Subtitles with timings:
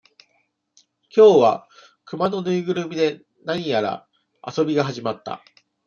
[1.15, 1.67] 今日は、
[2.05, 4.07] 熊の縫いぐるみで、何やら
[4.43, 5.43] 遊びが始まった。